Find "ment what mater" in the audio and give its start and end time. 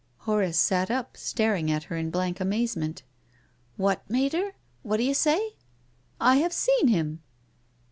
2.75-4.55